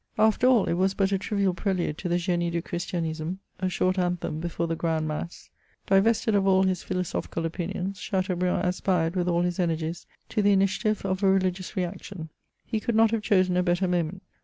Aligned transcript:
After 0.17 0.47
all, 0.47 0.65
it 0.65 0.73
was 0.73 0.95
but 0.95 1.11
a 1.11 1.19
trivial 1.19 1.53
prelude 1.53 1.99
to 1.99 2.09
the 2.09 2.15
GMe 2.15 2.51
du 2.51 2.59
Chris 2.63 2.87
tianisme; 2.87 3.37
a 3.59 3.69
short 3.69 3.99
anthem 3.99 4.39
before 4.39 4.65
the 4.65 4.75
grand 4.75 5.07
mass. 5.07 5.51
Divested 5.85 6.33
of 6.33 6.45
iftll 6.45 6.65
his 6.65 6.81
philosophical 6.81 7.45
opinions, 7.45 7.99
Chateaubriand 7.99 8.65
aspired 8.65 9.15
with 9.15 9.27
all 9.29 9.43
his 9.43 9.59
u 9.59 9.63
energies 9.65 10.07
to 10.29 10.41
the 10.41 10.53
initiative 10.53 11.05
of 11.05 11.21
a 11.21 11.29
religious 11.29 11.77
reaction. 11.77 12.29
He 12.65 12.79
could 12.79 12.95
not 12.95 13.11
have 13.11 13.21
chosen 13.21 13.55
a 13.55 13.61
better 13.61 13.87
moment. 13.87 14.23